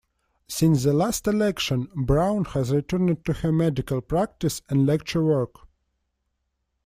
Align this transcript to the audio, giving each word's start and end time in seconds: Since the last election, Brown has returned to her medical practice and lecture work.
Since 0.47 0.81
the 0.81 0.93
last 0.93 1.27
election, 1.27 1.87
Brown 1.95 2.43
has 2.45 2.71
returned 2.71 3.23
to 3.23 3.33
her 3.33 3.51
medical 3.51 4.01
practice 4.01 4.63
and 4.67 4.87
lecture 4.87 5.23
work. 5.23 5.67